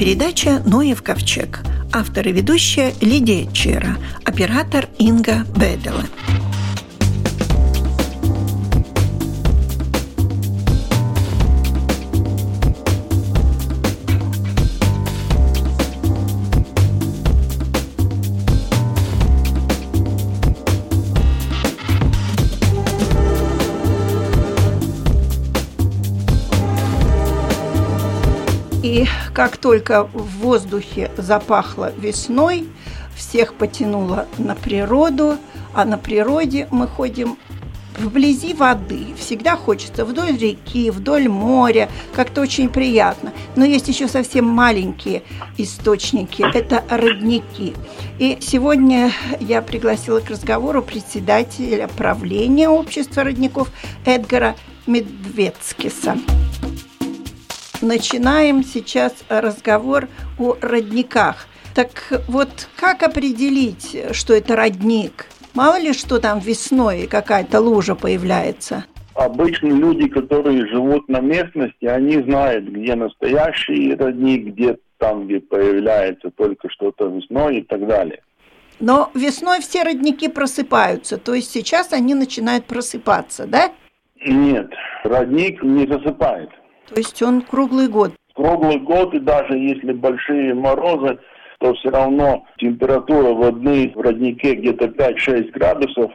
[0.00, 1.60] передача «Ноев ковчег».
[1.92, 3.98] Автор и ведущая Лидия Чера.
[4.24, 6.04] Оператор Инга Бедела.
[29.40, 32.68] Как только в воздухе запахло весной,
[33.16, 35.38] всех потянуло на природу,
[35.72, 37.38] а на природе мы ходим
[37.98, 39.14] вблизи воды.
[39.18, 43.32] Всегда хочется вдоль реки, вдоль моря, как-то очень приятно.
[43.56, 45.22] Но есть еще совсем маленькие
[45.56, 47.72] источники, это родники.
[48.18, 53.72] И сегодня я пригласила к разговору председателя правления общества родников
[54.04, 54.54] Эдгара
[54.86, 56.18] Медведскиса.
[57.82, 61.46] Начинаем сейчас разговор о родниках.
[61.74, 65.26] Так вот, как определить, что это родник?
[65.54, 68.84] Мало ли, что там весной какая-то лужа появляется.
[69.14, 76.30] Обычно люди, которые живут на местности, они знают, где настоящий родник, где там, где появляется
[76.30, 78.20] только что-то весной и так далее.
[78.78, 83.72] Но весной все родники просыпаются, то есть сейчас они начинают просыпаться, да?
[84.24, 84.70] Нет,
[85.04, 86.50] родник не засыпает.
[86.90, 88.12] То есть он круглый год?
[88.34, 91.18] Круглый год, и даже если большие морозы,
[91.58, 96.10] то все равно температура воды в роднике где-то 5-6 градусов,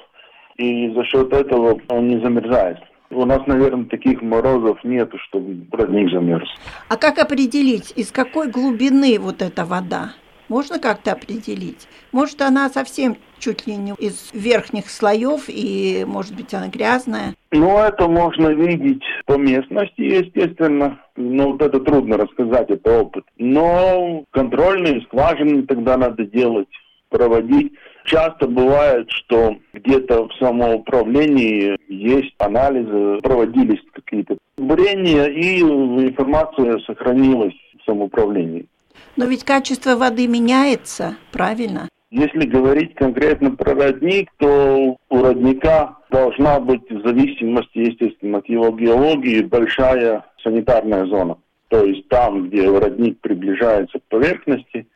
[0.58, 2.80] и за счет этого он не замерзает.
[3.12, 6.50] У нас, наверное, таких морозов нет, чтобы родник замерз.
[6.90, 10.14] А как определить, из какой глубины вот эта вода?
[10.48, 11.88] Можно как-то определить?
[12.12, 17.36] Может, она совсем чуть ли не из верхних слоев, и, может быть, она грязная?
[17.52, 21.00] Ну, это можно видеть по местности, естественно.
[21.16, 23.24] Ну, вот это трудно рассказать, это опыт.
[23.38, 26.70] Но контрольные скважины тогда надо делать,
[27.10, 27.74] проводить.
[28.06, 37.86] Часто бывает, что где-то в самоуправлении есть анализы, проводились какие-то бурения, и информация сохранилась в
[37.86, 38.68] самоуправлении.
[39.16, 41.88] Но ведь качество воды меняется, правильно?
[42.12, 48.70] Если говорить конкретно про родник, то у родника должна быть в зависимости, естественно, от его
[48.72, 51.38] геологии большая санитарная зона.
[51.70, 54.88] То есть там, где родник приближается к поверхности,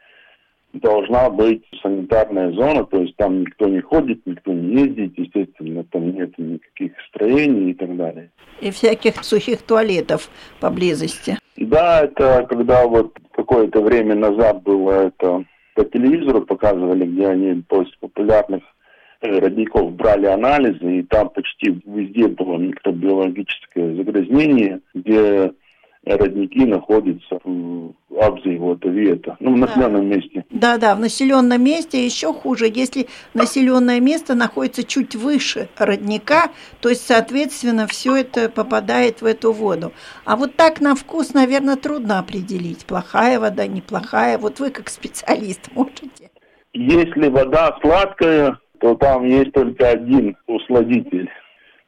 [0.74, 6.13] должна быть санитарная зона, то есть там никто не ходит, никто не ездит, естественно, там
[6.13, 8.31] нет никаких строений и так далее.
[8.62, 11.38] И всяких сухих туалетов поблизости.
[11.57, 15.44] Да, это когда вот какое-то время назад было это
[15.75, 18.63] по телевизору показывали, где они после популярных
[19.22, 25.51] э, родников брали анализы, и там почти везде было микробиологическое загрязнение, где
[26.17, 30.15] родники находятся в Абзе вот Виета, ну, в населенном да.
[30.15, 30.45] месте.
[30.49, 36.49] Да, да, в населенном месте еще хуже, если населенное место находится чуть выше родника,
[36.81, 39.93] то есть, соответственно, все это попадает в эту воду.
[40.25, 44.37] А вот так на вкус, наверное, трудно определить, плохая вода, неплохая.
[44.37, 46.29] Вот вы как специалист можете.
[46.73, 51.29] Если вода сладкая, то там есть только один усладитель.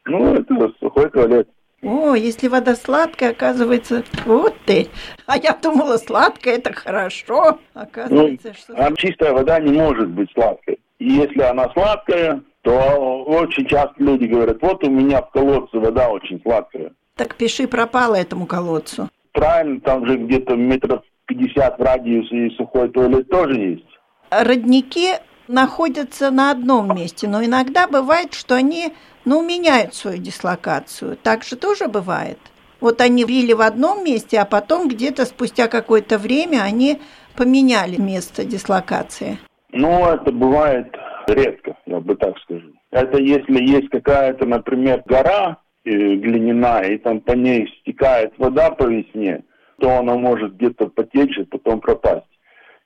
[0.04, 1.48] Ну, это сухой туалет.
[1.82, 4.88] О, если вода сладкая, оказывается, вот ты.
[5.26, 7.58] А я думала, сладкая это хорошо.
[7.74, 8.74] Оказывается, ну, что...
[8.76, 10.78] А чистая вода не может быть сладкой.
[11.00, 16.08] И если она сладкая, то очень часто люди говорят, вот у меня в колодце вода
[16.08, 16.92] очень сладкая.
[17.16, 19.08] Так пиши пропало этому колодцу.
[19.32, 23.86] Правильно, там же где-то метров 50 в радиусе и сухой туалет тоже есть.
[24.30, 25.14] Родники
[25.52, 28.92] находятся на одном месте, но иногда бывает, что они
[29.24, 31.16] ну, меняют свою дислокацию.
[31.22, 32.38] Так же тоже бывает.
[32.80, 36.98] Вот они били в одном месте, а потом где-то спустя какое-то время они
[37.36, 39.38] поменяли место дислокации.
[39.70, 40.92] Ну, это бывает
[41.28, 42.72] редко, я бы так скажу.
[42.90, 48.84] Это если есть какая-то, например, гора э, глиняная, и там по ней стекает вода по
[48.84, 49.44] весне,
[49.78, 52.26] то она может где-то потечь и потом пропасть.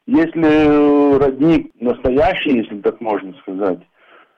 [0.07, 3.81] Если родник настоящий, если так можно сказать,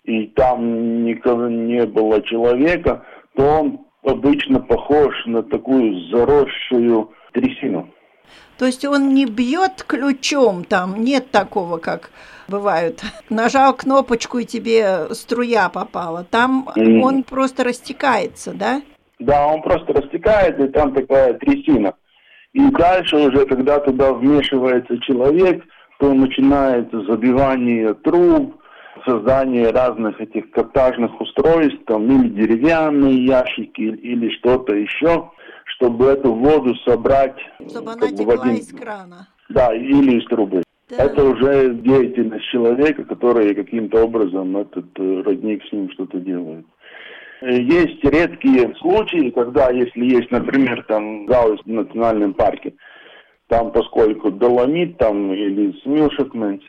[0.04, 3.04] и там никогда не было человека,
[3.36, 7.90] то он обычно похож на такую заросшую трясину.
[8.58, 12.10] То есть он не бьет ключом, там нет такого, как
[12.48, 13.02] бывают.
[13.30, 16.24] Нажал кнопочку, и тебе струя попала.
[16.24, 17.00] Там mm.
[17.00, 18.82] он просто растекается, да?
[19.18, 21.94] Да, он просто растекается, и там такая трясина.
[22.58, 25.64] И дальше уже, когда туда вмешивается человек,
[26.00, 28.56] то начинается забивание труб,
[29.06, 35.30] создание разных этих каптажных устройств, там, или деревянные ящики, или что-то еще,
[35.76, 37.36] чтобы эту воду собрать.
[37.70, 38.54] Чтобы она текла один...
[38.56, 39.28] из крана.
[39.48, 40.64] Да, или из трубы.
[40.90, 41.04] Да.
[41.04, 46.66] Это уже деятельность человека, который каким-то образом этот э, родник с ним что-то делает.
[47.40, 52.74] Есть редкие случаи, когда, если есть, например, там гаус в национальном парке,
[53.46, 56.62] там поскольку доломит там или смилшикмент,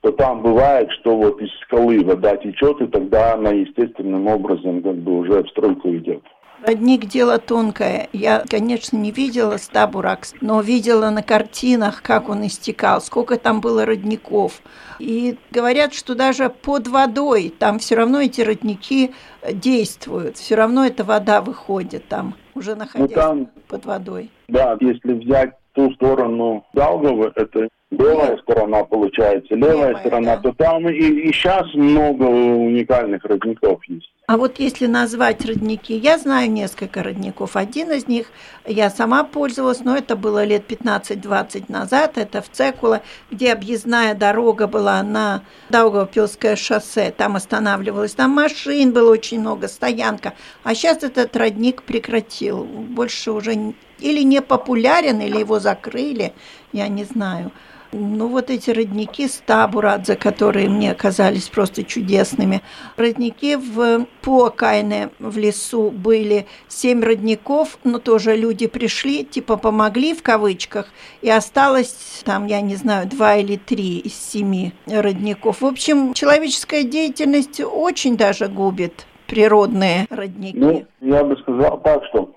[0.00, 4.96] то там бывает, что вот из скалы вода течет, и тогда она естественным образом как
[4.96, 6.22] бы уже в стройку идет.
[6.62, 8.08] Родник– дело тонкое.
[8.12, 13.84] Я, конечно, не видела Стабуракс, но видела на картинах, как он истекал, сколько там было
[13.84, 14.62] родников.
[14.98, 19.12] И говорят, что даже под водой там все равно эти родники
[19.52, 24.30] действуют, все равно эта вода выходит там, уже ну, находясь ну, там, под водой.
[24.48, 28.40] Да, если взять ту сторону Даугавы, это левая Нет.
[28.40, 30.42] сторона получается, левая, левая сторона, да.
[30.42, 34.10] то там и, и сейчас много уникальных родников есть.
[34.28, 37.54] А вот если назвать родники, я знаю несколько родников.
[37.54, 38.26] Один из них
[38.66, 42.18] я сама пользовалась, но это было лет 15-20 назад.
[42.18, 47.12] Это в Цекула, где объездная дорога была на Даугавпилское шоссе.
[47.12, 50.34] Там останавливалась, там машин было очень много, стоянка.
[50.64, 52.64] А сейчас этот родник прекратил.
[52.64, 56.34] Больше уже или не популярен, или его закрыли,
[56.72, 57.52] я не знаю.
[57.92, 62.62] Ну, вот эти родники Стабурадзе, которые мне казались просто чудесными.
[62.96, 70.22] Родники в Пуакайне в лесу были семь родников, но тоже люди пришли, типа помогли в
[70.22, 70.88] кавычках,
[71.22, 75.60] и осталось там, я не знаю, два или три из семи родников.
[75.60, 80.56] В общем, человеческая деятельность очень даже губит природные родники.
[80.56, 82.32] Ну, я бы сказал так, что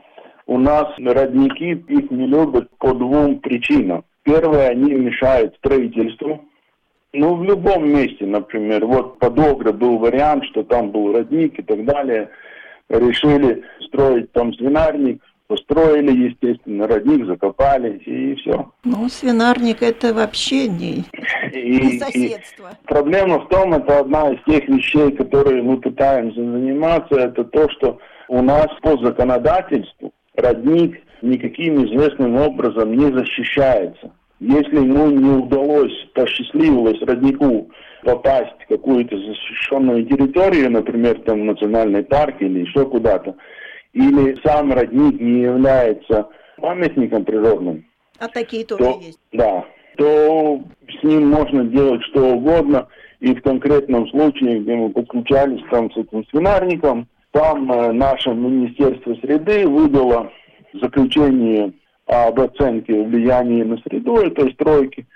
[0.45, 4.03] у нас родники их не любят по двум причинам.
[4.23, 6.45] Первое, они мешают строительству.
[7.13, 11.63] Ну, в любом месте, например, вот под Огры был вариант, что там был родник и
[11.63, 12.29] так далее.
[12.89, 18.71] Решили строить там свинарник, построили, естественно, родник закопали и все.
[18.83, 21.03] Ну, свинарник это вообще не,
[21.51, 22.69] и, не соседство.
[22.83, 27.67] И проблема в том, это одна из тех вещей, которые мы пытаемся заниматься, это то,
[27.71, 34.11] что у нас по законодательству родник никаким известным образом не защищается.
[34.39, 37.69] Если ему не удалось, посчастливилось роднику
[38.03, 43.35] попасть в какую-то защищенную территорию, например, там национальный парк или еще куда-то,
[43.93, 47.85] или сам родник не является памятником природным.
[48.19, 49.19] А такие тоже то, есть.
[49.33, 49.65] Да,
[49.97, 52.87] то с ним можно делать что угодно.
[53.19, 59.13] И в конкретном случае, где мы подключались там с этим свинарником, там э, наше Министерство
[59.15, 60.31] среды выдало
[60.73, 61.73] заключение
[62.05, 65.07] об оценке влияния на среду этой стройки,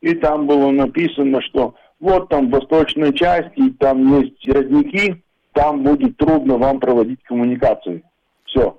[0.00, 5.22] и там было написано, что вот там в восточной части, там есть родники,
[5.52, 8.02] там будет трудно вам проводить коммуникации.
[8.44, 8.76] Все.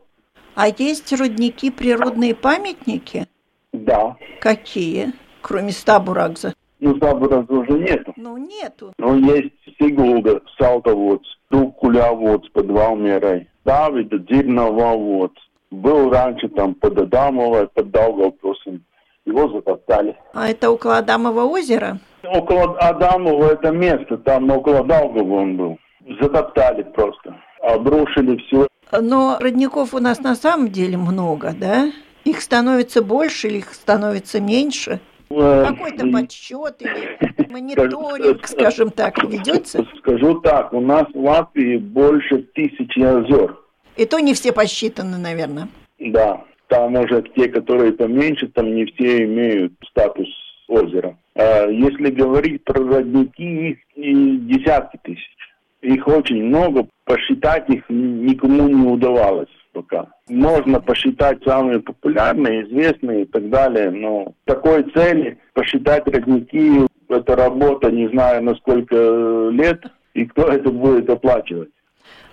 [0.56, 3.26] А есть родники природные памятники?
[3.72, 4.18] Да.
[4.40, 5.14] Какие?
[5.42, 6.54] Кроме Стабурагза.
[6.80, 8.14] Ну, Стабурагза уже нету.
[8.18, 8.94] Ну, нету.
[8.98, 15.34] Ну, есть Сигулда, Салтоводс, Дукуляводс под Валмерой, Давида Дзирноводс,
[15.74, 18.84] был раньше там под Адамово, под Даугавпилсом.
[19.26, 20.18] Его затоптали.
[20.34, 22.00] А это около Адамова озера?
[22.24, 25.78] Около Адамова это место, там около Даугава он был.
[26.22, 28.68] Затоптали просто, обрушили все.
[28.92, 31.92] Но родников у нас на самом деле много, да?
[32.26, 35.00] Их становится больше или их становится меньше?
[35.30, 39.86] Э, Какой-то подсчет или мониторинг, скажем так, ведется?
[40.00, 43.58] Скажу так, у нас в Латвии больше тысячи озер.
[43.98, 45.68] И то не все посчитаны, наверное.
[46.00, 50.28] Да, там уже те, которые поменьше, там не все имеют статус
[50.68, 51.18] озера.
[51.36, 55.38] А если говорить про родники, их десятки тысяч.
[55.82, 60.08] Их очень много, посчитать их никому не удавалось пока.
[60.30, 67.92] Можно посчитать самые популярные, известные и так далее, но такой цели посчитать родники, это работа,
[67.92, 69.84] не знаю на сколько лет,
[70.14, 71.70] и кто это будет оплачивать.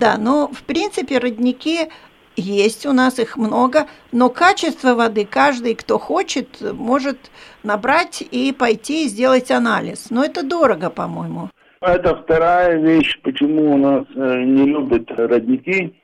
[0.01, 1.91] Да, но в принципе родники
[2.35, 7.31] есть у нас их много, но качество воды каждый, кто хочет, может
[7.63, 10.11] набрать и пойти и сделать анализ.
[10.11, 11.51] Но это дорого, по-моему.
[11.83, 15.95] Это вторая вещь, почему у нас э, не любят родники,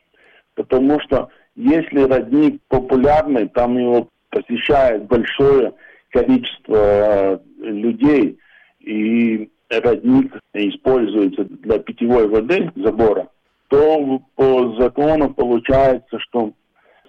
[0.55, 5.73] потому что если родник популярный, там его посещает большое
[6.11, 8.39] количество э, людей,
[8.81, 13.29] и родник используется для питьевой воды забора,
[13.69, 16.53] то по закону получается, что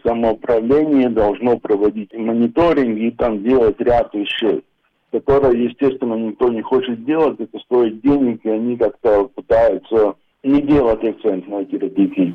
[0.06, 4.64] самоуправление должно проводить мониторинг и там делать ряд вещей,
[5.12, 11.04] которые, естественно, никто не хочет делать, это стоит денег, и они как-то пытаются не делать
[11.04, 12.34] акцент на эти родники.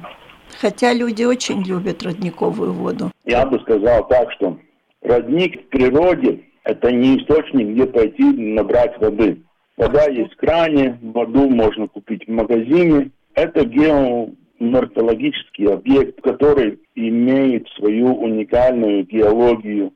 [0.61, 3.11] Хотя люди очень любят родниковую воду.
[3.25, 4.59] Я бы сказал так, что
[5.03, 9.43] родник в природе Это не источник, где пойти набрать воды.
[9.77, 13.11] Вода есть в кране, воду можно купить в магазине.
[13.35, 19.93] Это геоморфологический объект, который имеет свою уникальную геологию.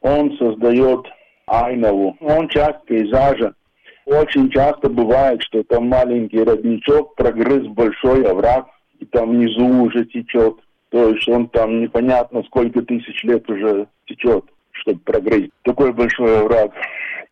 [0.00, 1.06] Он создает
[1.46, 3.54] айнову, он часть пейзажа.
[4.06, 8.66] Очень часто бывает, что там маленький родничок прогрыз большой овраг,
[8.98, 10.56] и там внизу уже течет.
[10.88, 16.72] То есть он там непонятно сколько тысяч лет уже течет, чтобы прогрызть такой большой овраг.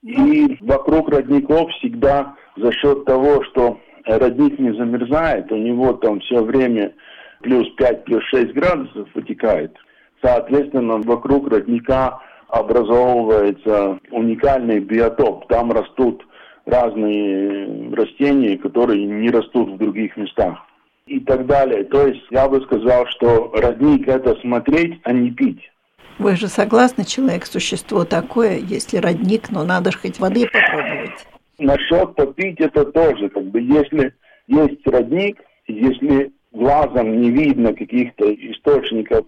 [0.02, 6.42] И вокруг родников всегда за счет того, что родник не замерзает, у него там все
[6.42, 6.92] время
[7.42, 9.76] плюс 5, плюс 6 градусов вытекает.
[10.22, 15.46] Соответственно, вокруг родника образовывается уникальный биотоп.
[15.48, 16.26] Там растут
[16.64, 20.58] разные растения, которые не растут в других местах
[21.06, 21.84] и так далее.
[21.84, 25.60] То есть я бы сказал, что родник– это смотреть, а не пить.
[26.18, 31.26] Вы же согласны, человек– существо такое, если родник, но надо же хоть воды попробовать.
[31.58, 34.14] Насчет попить это тоже, как бы если
[34.46, 39.26] есть родник, если глазом не видно каких-то источников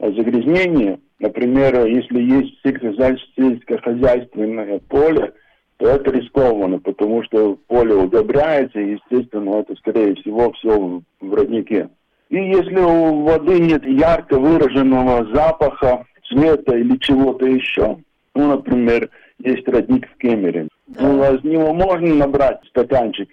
[0.00, 5.32] загрязнения, например, если есть сельскохозяйственное поле,
[5.76, 11.88] то это рискованно, потому что поле удобряется, и, естественно, это, скорее всего, все в роднике.
[12.28, 17.98] И если у воды нет ярко выраженного запаха, цвета или чего-то еще,
[18.34, 19.08] ну, например,
[19.44, 20.68] есть родник в Кемере,
[20.98, 23.28] ну, из него можно набрать стаканчик,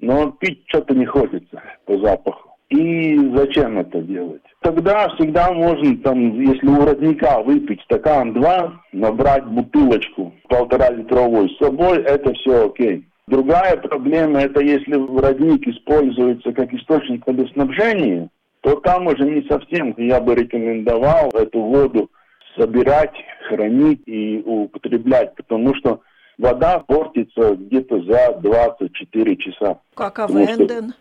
[0.00, 2.50] но пить что-то не хочется по запаху.
[2.68, 4.42] И зачем это делать?
[4.62, 11.98] Тогда всегда можно, там, если у родника выпить стакан-два, набрать бутылочку полтора литровой с собой,
[12.02, 13.04] это все окей.
[13.26, 18.30] Другая проблема, это если родник используется как источник водоснабжения,
[18.62, 22.10] то там уже не совсем я бы рекомендовал эту воду
[22.56, 23.14] собирать,
[23.48, 26.00] хранить и употреблять, потому что
[26.38, 29.78] вода портится где-то за 24 часа.
[29.94, 30.94] Как Авенден?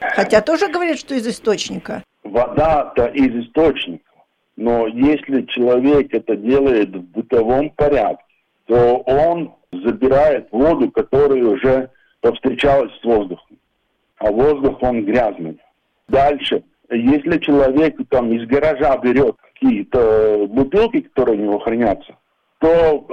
[0.00, 2.02] Хотя тоже говорят, что из источника.
[2.24, 4.04] Вода-то из источника.
[4.56, 8.24] Но если человек это делает в бытовом порядке,
[8.66, 11.90] то он забирает воду, которая уже
[12.20, 13.58] повстречалась с воздухом.
[14.18, 15.58] А воздух, он грязный.
[16.08, 22.16] Дальше, если человек там из гаража берет какие-то бутылки, которые у него хранятся,
[22.58, 23.04] то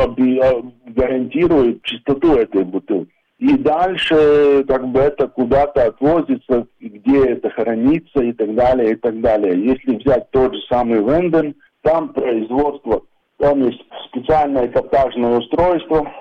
[0.86, 3.12] гарантирует чистоту этой бутылки.
[3.39, 9.22] И дальше как бы это куда-то отвозится, где это хранится и так далее, и так
[9.22, 9.66] далее.
[9.66, 13.01] Если взять тот же самый Венден, там производство,
[13.38, 16.12] там есть специальное каптажное устройство,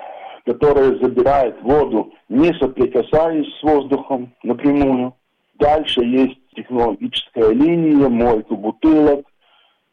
[0.46, 5.12] которое забирает воду, не соприкасаясь с воздухом напрямую.
[5.58, 9.26] Дальше есть технологическая линия, мойку бутылок,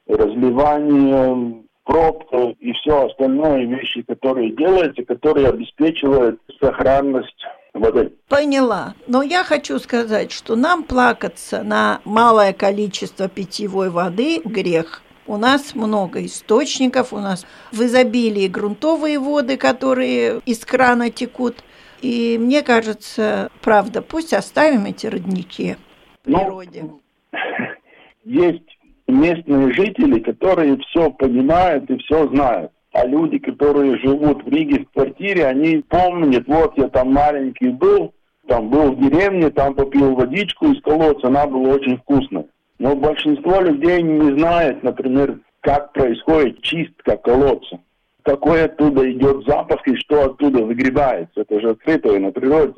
[0.07, 8.13] разливание, пробка и все остальное вещи, которые делаются, которые обеспечивают сохранность воды.
[8.27, 8.95] Поняла.
[9.07, 15.01] Но я хочу сказать, что нам плакаться на малое количество питьевой воды– грех.
[15.27, 21.63] У нас много источников, у нас в изобилии грунтовые воды, которые из крана текут.
[22.01, 25.77] И мне кажется, правда, пусть оставим эти родники
[26.23, 26.85] в ну, природе.
[28.23, 28.74] Есть
[29.07, 32.71] местные жители, которые все понимают и все знают.
[32.93, 38.13] А люди, которые живут в Риге в квартире, они помнят, вот я там маленький был,
[38.47, 42.45] там был в деревне, там попил водичку из колодца, она была очень вкусная.
[42.79, 47.79] Но большинство людей не знает, например, как происходит чистка колодца.
[48.23, 51.41] Какой оттуда идет запах и что оттуда выгребается.
[51.41, 52.73] Это же открытое на природе.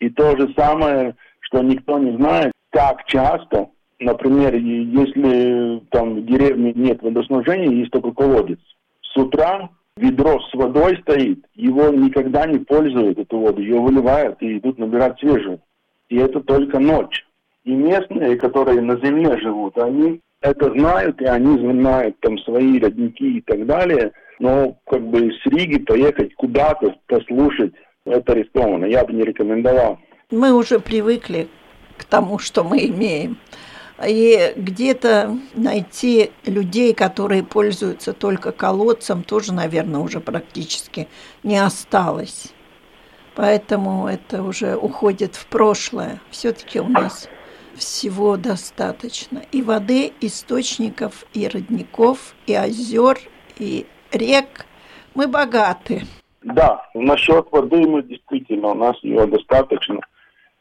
[0.00, 3.68] И то же самое, что никто не знает, как часто
[4.02, 8.58] Например, если там в деревне нет водоснабжения, есть только колодец.
[9.00, 14.58] С утра ведро с водой стоит, его никогда не пользуют, эту воду, ее выливают и
[14.58, 15.60] идут набирать свежую.
[16.08, 17.24] И это только ночь.
[17.64, 23.38] И местные, которые на земле живут, они это знают, и они знают там свои родники
[23.38, 24.10] и так далее.
[24.40, 27.72] Но как бы с Риги поехать куда-то, послушать,
[28.04, 28.86] это рискованно.
[28.86, 30.00] Я бы не рекомендовал.
[30.32, 31.46] Мы уже привыкли
[31.96, 33.36] к тому, что мы имеем
[34.04, 41.08] и где-то найти людей, которые пользуются только колодцем, тоже, наверное, уже практически
[41.42, 42.52] не осталось.
[43.34, 46.20] Поэтому это уже уходит в прошлое.
[46.30, 47.28] Все-таки у нас
[47.74, 49.42] всего достаточно.
[49.52, 53.18] И воды, источников, и родников, и озер,
[53.58, 54.66] и рек.
[55.14, 56.02] Мы богаты.
[56.42, 60.00] Да, насчет воды мы действительно, у нас ее достаточно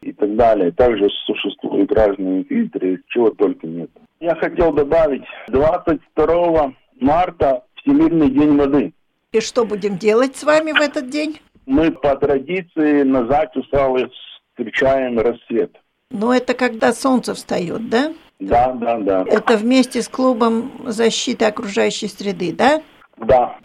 [0.02, 0.72] и так далее.
[0.72, 3.90] Также существуют разные фильтры, чего только нет.
[4.20, 8.94] Я хотел добавить, 22 марта Всемирный день воды.
[9.32, 11.40] И что будем делать с вами в этот день?
[11.66, 14.12] Мы по традиции на закусалы
[14.52, 15.76] встречаем рассвет.
[16.10, 18.14] Ну, это когда солнце встает, да?
[18.40, 19.26] Да, да, да.
[19.28, 22.82] Это вместе с клубом защиты окружающей среды, да?
[23.18, 23.58] Да.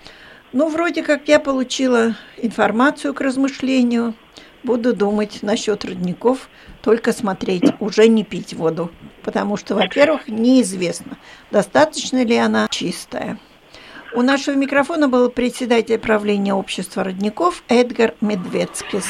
[0.52, 4.14] Ну, вроде как я получила информацию к размышлению.
[4.66, 6.48] Буду думать насчет родников,
[6.82, 8.90] только смотреть, уже не пить воду.
[9.22, 11.18] Потому что, во-первых, неизвестно,
[11.52, 13.38] достаточно ли она чистая.
[14.12, 19.04] У нашего микрофона был председатель правления общества родников Эдгар Медведскис.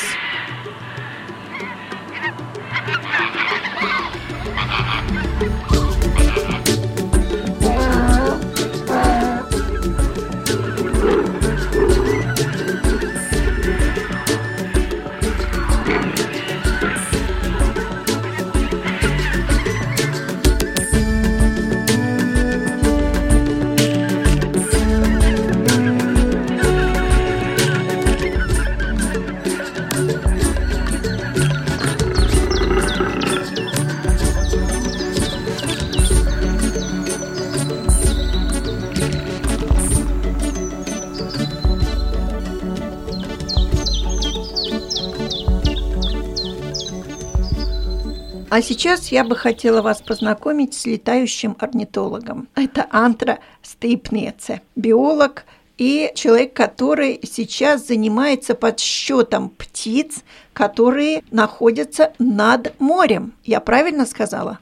[48.56, 52.48] А сейчас я бы хотела вас познакомить с летающим орнитологом.
[52.54, 55.44] Это Антра Стейпнеце, биолог
[55.76, 63.34] и человек, который сейчас занимается подсчетом птиц, которые находятся над морем.
[63.44, 64.58] Я правильно сказала?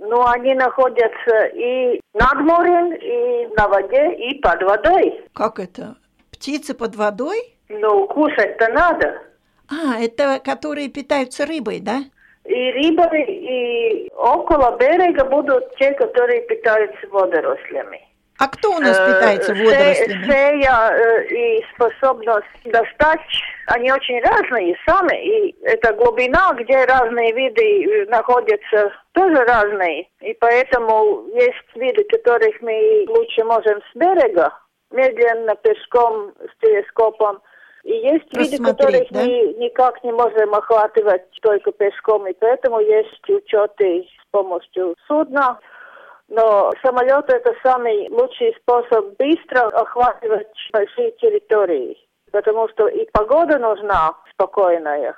[0.00, 5.24] Ну, они находятся и над морем, и на воде, и под водой.
[5.32, 5.94] Как это?
[6.32, 7.56] Птицы под водой?
[7.68, 9.22] Ну, кушать-то надо.
[9.68, 12.02] А, это которые питаются рыбой, да?
[12.48, 18.00] И рыбы, и около берега будут те, которые питаются водорослями.
[18.38, 20.24] А кто у нас питается водорослями?
[20.24, 23.20] Шея и способность достать,
[23.66, 25.16] они очень разные сами.
[25.24, 30.08] И эта глубина, где разные виды находятся, тоже разные.
[30.20, 34.52] И поэтому есть виды, которых мы лучше можем с берега,
[34.90, 37.42] медленно, пешком, с телескопом,
[37.88, 39.20] и есть виды, которых да?
[39.22, 45.58] мы никак не можем охватывать только пешком, и поэтому есть учеты с помощью судна.
[46.28, 51.96] Но самолет это самый лучший способ быстро охватывать большие территории,
[52.30, 55.16] потому что и погода нужна спокойная.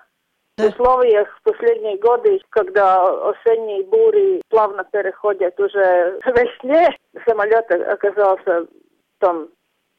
[0.56, 8.66] В условиях в последние годы, когда осенние бури плавно переходят уже в весне, самолет оказался
[8.66, 8.68] в
[9.18, 9.48] том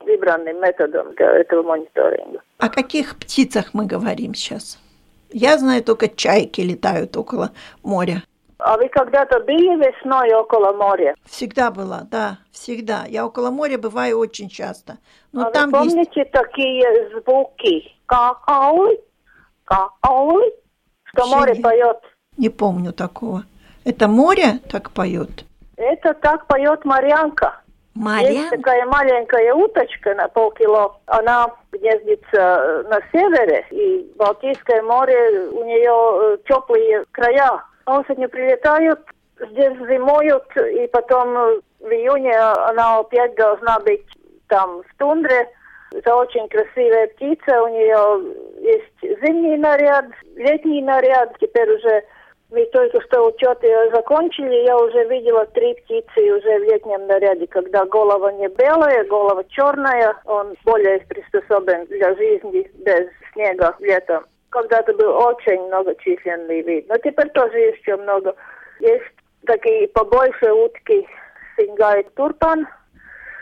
[0.06, 2.42] выбранным методом для этого мониторинга.
[2.62, 4.78] О каких птицах мы говорим сейчас?
[5.32, 8.22] Я знаю, только чайки летают около моря.
[8.60, 11.16] А вы когда-то были весной около моря?
[11.26, 13.06] Всегда была, да, всегда.
[13.08, 15.00] Я около моря бываю очень часто.
[15.32, 16.32] Но а там вы помните есть...
[16.32, 17.96] такие звуки?
[18.06, 19.00] Какауль,
[19.64, 20.52] какауль,
[21.06, 21.98] что Вообще море не, поет?
[22.38, 23.44] Не помню такого.
[23.86, 25.46] Это море так поет?
[25.78, 27.61] Это так поет морянка.
[27.96, 28.32] Марья?
[28.32, 30.98] Есть такая маленькая уточка на полкило.
[31.08, 37.64] Она гнездится э, на севере, и Балтийское море, у нее э, теплые края.
[37.86, 39.00] Осенью прилетают,
[39.38, 44.06] здесь зимуют, и потом э, в июне она опять должна быть
[44.48, 45.50] там в тундре.
[45.92, 50.06] Это очень красивая птица, у нее есть зимний наряд,
[50.38, 52.04] летний наряд, теперь уже
[52.52, 57.86] мы только что учеты закончили, я уже видела три птицы уже в летнем наряде, когда
[57.86, 64.26] голова не белая, голова черная, он более приспособлен для жизни без снега летом.
[64.50, 68.36] Когда-то был очень многочисленный вид, но теперь тоже еще много.
[68.82, 69.06] Есть
[69.46, 71.08] такие побольше утки,
[71.56, 72.68] сингайт турпан.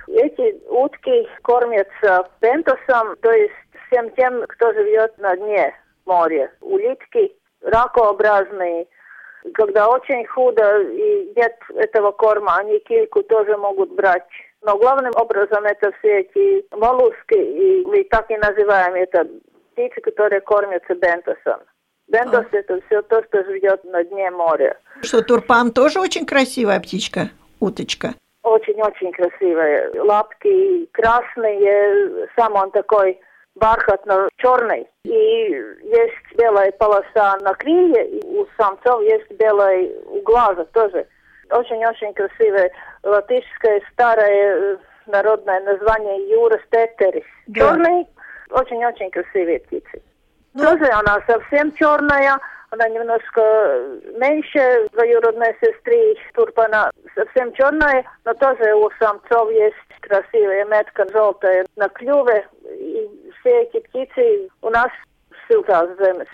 [0.07, 3.53] Эти утки кормятся пентосом, то есть
[3.87, 5.73] всем тем, кто живет на дне
[6.05, 6.51] моря.
[6.61, 8.87] Улитки ракообразные,
[9.53, 14.25] когда очень худо и нет этого корма, они кильку тоже могут брать.
[14.61, 19.27] Но главным образом это все эти моллюски, и мы так и называем это
[19.71, 21.61] птицы, которые кормятся бентосом.
[22.07, 22.57] Бентос а.
[22.57, 24.77] это все то, что живет на дне моря.
[25.01, 28.15] Что, турпан тоже очень красивая птичка, уточка?
[28.43, 29.91] Очень-очень красивая.
[30.01, 33.19] Лапки красные, сам он такой
[33.59, 34.87] бархатно-черный.
[35.03, 41.05] И есть белая полоса на крылья, и у самцов есть белая у глаза тоже.
[41.51, 42.71] Очень-очень красивое
[43.03, 47.25] латышское старое э, народное название Юра Стеттерис.
[47.47, 47.61] Да.
[47.61, 48.07] Черный,
[48.51, 50.01] очень-очень красивые птицы.
[50.53, 52.39] Ну, тоже она совсем черная,
[52.71, 53.41] она немножко
[54.15, 61.89] меньше двоюродной сестры Турпана, совсем черная, но тоже у самцов есть красивая метка желтая на
[61.89, 62.47] клюве,
[63.39, 64.89] все эти птицы у нас
[65.29, 66.27] в силтах земес.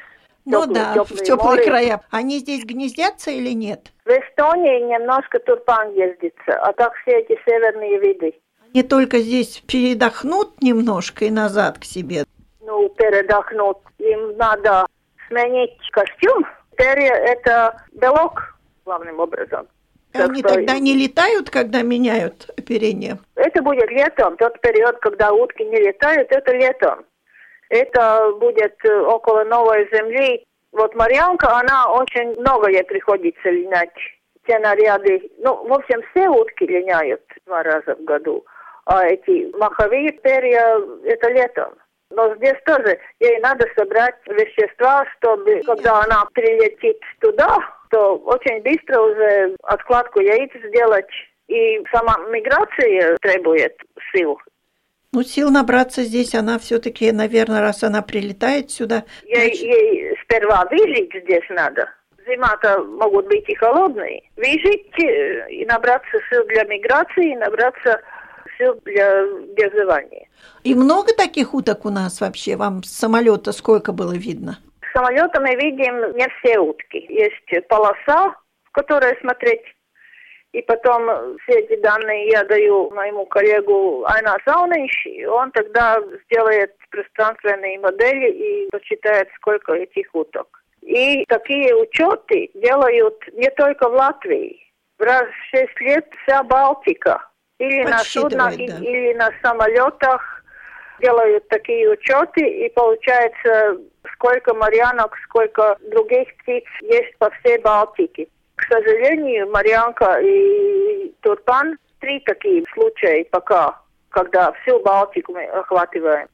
[0.46, 1.64] Ну Теплые- да, в теплые море.
[1.66, 2.02] края.
[2.12, 3.92] Они здесь гнездятся или нет?
[4.06, 8.34] В Эстонии немножко турпан ездится, а так все эти северные виды.
[8.72, 12.26] Они только здесь передохнут немножко и назад к себе.
[12.62, 13.78] Ну, передохнуть.
[14.00, 14.86] Им надо
[15.28, 16.46] сменить костюм.
[16.78, 19.68] Перья– это белок, главным образом.
[20.16, 23.18] Так Они что тогда не летают, когда меняют оперение.
[23.36, 24.38] Это будет летом.
[24.38, 27.06] Тот период, когда утки не летают, это летом.
[27.70, 30.44] Это будет э, около новой земли.
[30.72, 33.94] Вот Марьянка, она очень много ей приходится линять.
[34.48, 38.46] Те наряды, ну, в общем, все утки линяют два раза в году.
[38.86, 41.74] А эти маховые перья, это летом.
[42.12, 47.58] Но здесь тоже ей надо собрать вещества, чтобы, когда она прилетит туда,
[47.90, 51.08] то очень быстро уже откладку яиц сделать.
[51.48, 53.76] И сама миграция требует
[54.14, 54.38] сил.
[55.16, 59.06] Ну, сил набраться здесь она все-таки, наверное, раз она прилетает сюда.
[59.24, 61.90] Ей, значит, ей сперва выжить здесь надо.
[62.28, 64.24] Зима-то могут быть и холодные.
[64.36, 68.02] Выжить э, и набраться сил для миграции, и набраться
[68.58, 69.24] сил для
[69.56, 70.28] беззывания.
[70.64, 72.56] И много таких уток у нас вообще?
[72.56, 74.58] Вам с самолета сколько было видно?
[74.96, 77.06] Самолета мы видим не все утки.
[77.10, 79.64] Есть полоса, в которой смотреть.
[80.54, 86.74] И потом все эти данные я даю моему коллегу Айна Сауниш, и он тогда сделает
[86.90, 90.64] пространственные модели и посчитает, сколько этих уток.
[90.82, 94.62] И такие учеты делают не только в Латвии.
[94.98, 97.28] Раз в шесть лет вся Балтика.
[97.60, 98.64] Или на суднах, да.
[98.64, 100.35] или на самолетах
[101.00, 103.78] делают такие учеты, и получается,
[104.14, 108.28] сколько марьянок, сколько других птиц есть по всей Балтике.
[108.56, 113.80] К сожалению, Марьянка и Турпан три такие случая пока,
[114.10, 116.28] когда всю Балтику мы охватываем.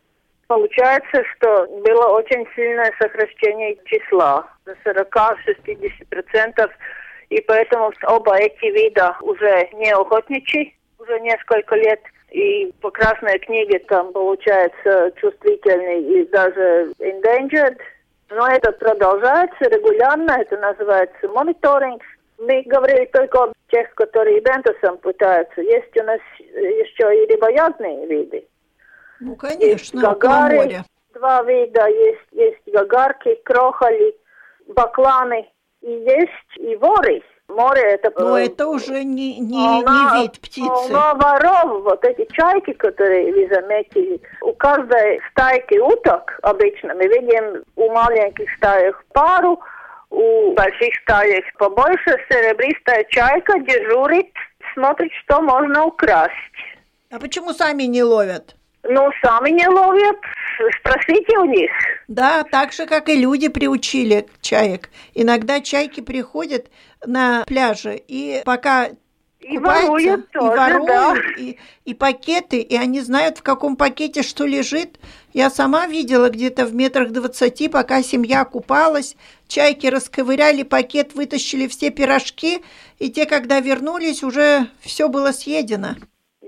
[0.47, 6.69] Получается, что было очень сильное сокращение числа до 40-60%,
[7.29, 12.01] и поэтому оба эти вида уже не охотничьи, уже несколько лет.
[12.31, 17.77] И по красной книге там получается чувствительный и даже endangered.
[18.29, 22.01] Но это продолжается регулярно, это называется мониторинг.
[22.37, 25.61] Мы говорили только о тех, которые бентусом пытаются.
[25.61, 28.45] Есть у нас еще и рыбоядные виды.
[29.19, 34.15] Ну, конечно, гагары, два вида, есть, есть гагарки, крохали,
[34.67, 35.47] бакланы,
[35.81, 37.21] и есть и воры.
[37.51, 38.11] Море это...
[38.17, 40.67] Но это уже не, не, полна- не вид птицы.
[40.67, 44.21] полно воров, вот эти чайки, которые вы заметили.
[44.41, 49.59] У каждой стайки уток обычно мы видим у маленьких стаек пару,
[50.09, 54.31] у больших стаек побольше серебристая чайка дежурит,
[54.73, 56.31] смотрит, что можно украсть.
[57.11, 58.55] А почему сами не ловят?
[58.83, 60.17] Ну, сами не ловят,
[60.79, 61.71] спросите у них.
[62.07, 64.89] Да, так же, как и люди приучили чаек.
[65.13, 66.67] Иногда чайки приходят
[67.05, 68.89] на пляже, и пока
[69.39, 71.15] И купаются, воруют и тоже, воруют, да.
[71.37, 74.99] и, и пакеты, и они знают, в каком пакете что лежит.
[75.31, 79.15] Я сама видела где-то в метрах двадцати, пока семья купалась,
[79.47, 82.63] чайки расковыряли пакет, вытащили все пирожки,
[82.99, 85.95] и те, когда вернулись, уже все было съедено.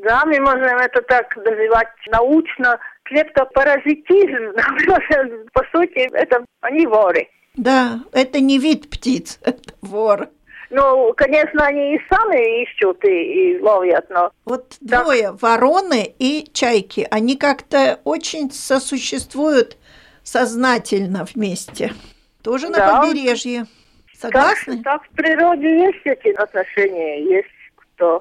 [0.04, 4.54] Да, мы можем это так называть научно клептопаразитизм.
[5.54, 7.28] По сути, это они воры.
[7.56, 10.30] Да, это не вид птиц, это вор.
[10.70, 15.04] Ну, конечно, они и сами ищут и, и ловят, но Вот Так.
[15.04, 19.78] двое, вороны и чайки, они как-то очень сосуществуют
[20.24, 21.94] сознательно вместе.
[22.44, 23.02] Тоже на Да.
[23.02, 23.66] побережье.
[24.20, 24.82] так, Согласны?
[24.84, 28.20] так в природе есть эти отношения, есть кто.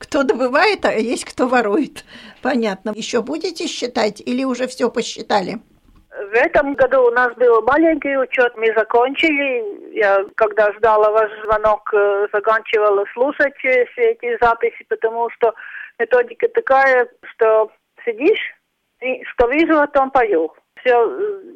[0.00, 2.04] Кто добывает, а есть кто ворует.
[2.42, 2.92] Понятно.
[2.94, 5.60] Еще будете считать или уже все посчитали?
[6.10, 9.94] В этом году у нас был маленький учет, мы закончили.
[9.94, 15.54] Я, когда ждала ваш звонок, э, заканчивала слушать э, все эти записи, потому что
[15.98, 17.70] методика такая, что
[18.04, 18.54] сидишь,
[19.02, 20.52] и что вижу, о том пою.
[20.80, 20.94] Все,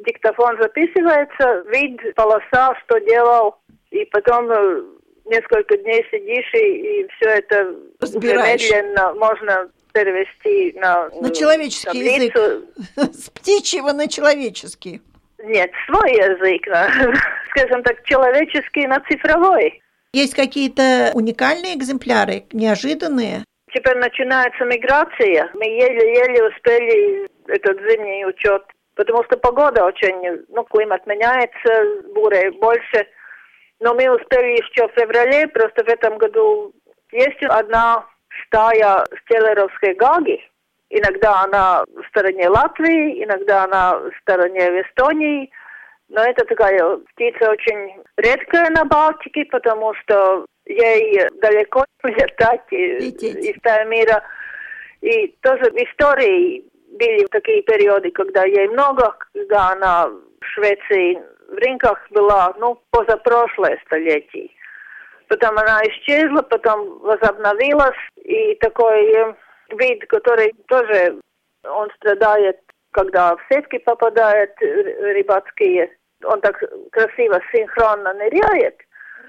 [0.07, 3.57] диктофон записывается, вид, полоса, что делал,
[3.90, 4.83] и потом э,
[5.25, 7.63] несколько дней сидишь, и, и все это
[8.01, 8.63] уже Разбираешь.
[8.71, 12.33] медленно можно перевести на, На человеческий язык.
[12.35, 12.67] таблицу.
[13.13, 15.01] С птичьего на человеческий.
[15.39, 16.89] Нет, свой язык, на,
[17.51, 19.81] скажем так, человеческий на цифровой.
[20.13, 23.45] Есть какие-то уникальные экземпляры, неожиданные?
[23.73, 25.51] Теперь начинается миграция.
[25.55, 28.63] Мы еле-еле успели этот зимний учет,
[28.95, 33.07] потому что погода очень, ну, климат меняется, буря больше.
[33.81, 36.73] Но мы успели еще в феврале, просто в этом году
[37.13, 38.07] есть одна
[38.47, 40.41] стая стеллеровской гаги,
[40.97, 45.51] Иногда она в стороне Латвии, иногда она в стороне Эстонии.
[46.09, 53.85] Но это такая птица очень редкая на Балтике, потому что ей далеко летать из того
[53.89, 54.23] мира.
[55.01, 56.65] И тоже в истории
[56.97, 61.21] были такие периоды, когда ей много, когда она в Швеции
[61.55, 64.51] в рынках была, ну, позапрошлое столетие.
[65.29, 69.35] Потом она исчезла, потом возобновилась, и такой
[69.71, 71.19] вид, который тоже,
[71.64, 72.59] он страдает,
[72.90, 75.90] когда в сетки попадает э, рыбацкие,
[76.25, 76.62] он так
[76.93, 78.77] красиво, синхронно ныряет.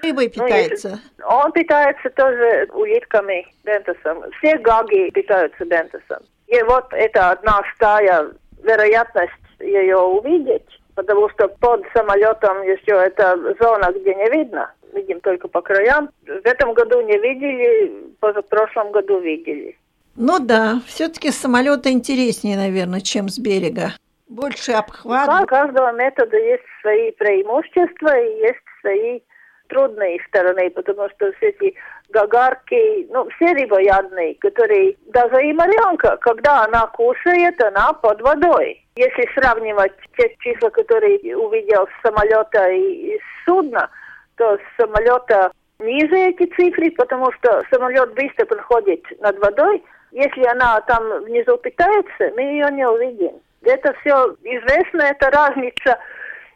[0.02, 1.00] Рыбой питается?
[1.18, 4.24] Ну, он питается тоже улитками, бентосом.
[4.38, 6.22] Все гаги питаются бентосом.
[6.46, 8.30] И вот это одна стая,
[8.62, 14.72] вероятность ее увидеть, потому что под самолетом еще это зона, где не видно.
[14.92, 16.10] Видим только по краям.
[16.26, 19.78] В этом году не видели, в прошлом году видели.
[20.16, 23.92] Ну да, все-таки самолеты интереснее, наверное, чем с берега.
[24.28, 25.42] Больше обхват.
[25.42, 29.20] У каждого метода есть свои преимущества и есть свои
[29.68, 31.74] трудные стороны, потому что все эти
[32.08, 38.85] гагарки, ну, все рыбоядные, которые, даже и морянка, когда она кушает, она под водой.
[38.96, 43.90] Если сравнивать те числа, которые увидел с самолета и, с судна,
[44.36, 49.84] то с самолета ниже эти цифры, потому что самолет быстро проходит над водой.
[50.12, 53.32] Если она там внизу питается, мы ее не увидим.
[53.62, 55.98] Это все известно, это разница,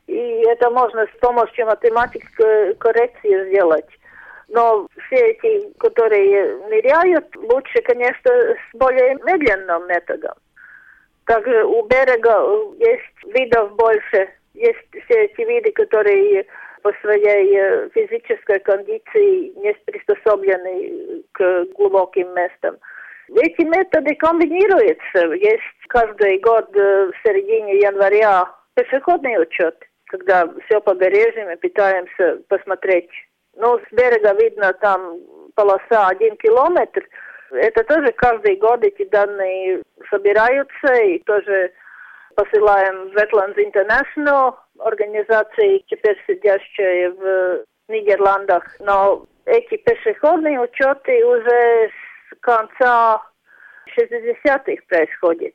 [0.06, 3.88] и это можно с помощью математической коррекции сделать.
[4.48, 10.32] Но все эти, которые ныряют, лучше, конечно, с более медленным методом.
[11.30, 12.42] Также у берега
[12.80, 14.28] есть видов больше.
[14.52, 16.44] Есть все эти виды, которые
[16.82, 22.78] по своей э, физической кондиции не приспособлены к глубоким местам.
[23.28, 25.32] Эти методы комбинируются.
[25.34, 33.08] Есть каждый год э, в середине января пешеходный учет, когда все побережье мы пытаемся посмотреть
[33.56, 35.18] ну, с берега видно там
[35.54, 37.02] полоса один километр.
[37.52, 41.72] Это тоже каждый год эти данные собираются и тоже
[42.34, 48.64] посылаем в Wetlands International, организации, теперь сидящие в Нидерландах.
[48.80, 51.90] Но эти пешеходные учеты уже
[52.30, 53.22] с конца
[53.98, 55.54] 60-х происходят.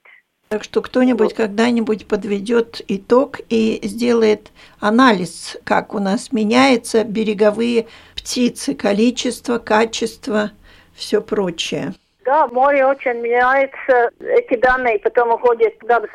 [0.50, 8.76] Так что кто-нибудь когда-нибудь подведет итог и сделает анализ, как у нас меняются береговые птицы,
[8.76, 10.52] количество, качество,
[10.96, 11.94] все прочее.
[12.26, 14.10] Да, море очень меняется.
[14.20, 16.10] Эти данные потом уходят в Dabas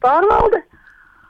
[0.00, 0.62] pārvalde.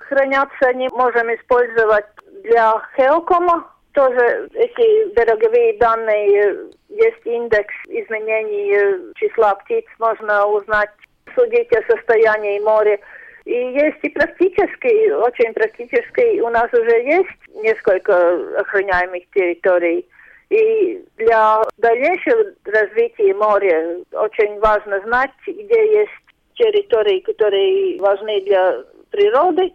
[0.01, 2.05] Хранятся они можем использовать
[2.42, 3.66] для Хелкома.
[3.92, 10.90] Тоже эти береговые данные, есть индекс изменений числа птиц, можно узнать
[11.35, 12.99] судить о состоянии моря.
[13.45, 20.07] И есть и практический, очень практический, у нас уже есть несколько охраняемых территорий.
[20.53, 26.11] И для дальнейшего развития моря очень важно знать, где есть
[26.55, 29.73] территории, которые важны для природы,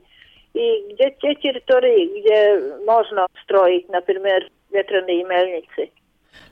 [0.53, 5.89] и где те территории, где можно строить, например, ветряные мельницы.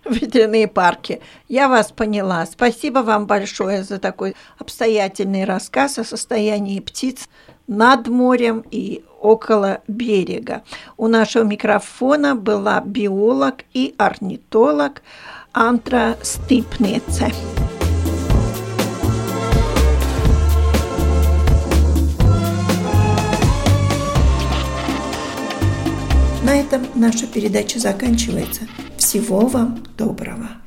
[0.06, 1.22] ветряные парки.
[1.48, 2.48] Я вас поняла.
[2.48, 7.30] Спасибо вам большое за такой обстоятельный рассказ о состоянии птиц
[7.67, 10.63] над морем и около берега.
[10.97, 15.01] У нашего микрофона была биолог и орнитолог
[15.51, 17.32] Антра Стыпнеце.
[26.43, 28.62] На этом наша передача заканчивается.
[28.97, 30.62] Всего вам доброго!